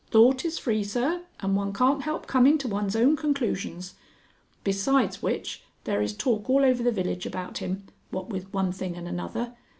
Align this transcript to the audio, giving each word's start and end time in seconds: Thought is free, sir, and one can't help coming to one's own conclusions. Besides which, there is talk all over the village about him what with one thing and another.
Thought 0.09 0.43
is 0.45 0.57
free, 0.57 0.83
sir, 0.83 1.21
and 1.41 1.55
one 1.55 1.73
can't 1.73 2.01
help 2.01 2.25
coming 2.25 2.57
to 2.57 2.67
one's 2.67 2.95
own 2.95 3.15
conclusions. 3.15 3.93
Besides 4.63 5.21
which, 5.21 5.63
there 5.83 6.01
is 6.01 6.13
talk 6.17 6.49
all 6.49 6.65
over 6.65 6.81
the 6.81 6.91
village 6.91 7.27
about 7.27 7.59
him 7.59 7.83
what 8.09 8.27
with 8.27 8.51
one 8.51 8.71
thing 8.71 8.95
and 8.95 9.07
another. 9.07 9.53